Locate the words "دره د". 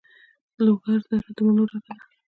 1.09-1.37